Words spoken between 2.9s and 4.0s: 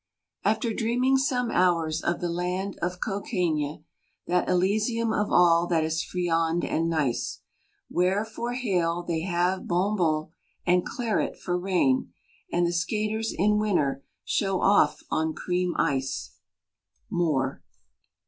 Cocaigne,